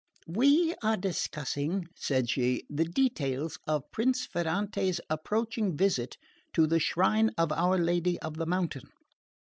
[0.25, 6.17] "We are discussing," said she, "the details of Prince Ferrante's approaching visit
[6.53, 8.89] to the shrine of our Lady of the Mountain.